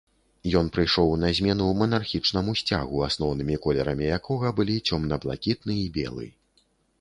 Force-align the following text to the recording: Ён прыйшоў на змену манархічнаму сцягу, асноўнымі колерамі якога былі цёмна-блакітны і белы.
Ён 0.59 0.69
прыйшоў 0.75 1.11
на 1.23 1.29
змену 1.39 1.67
манархічнаму 1.81 2.55
сцягу, 2.61 3.03
асноўнымі 3.09 3.59
колерамі 3.67 4.09
якога 4.17 4.47
былі 4.61 4.75
цёмна-блакітны 4.87 5.73
і 5.85 5.87
белы. 6.01 6.27